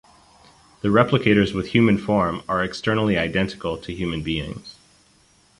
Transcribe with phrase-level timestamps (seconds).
[0.81, 4.75] The replicators with human form are externally identical to human beings.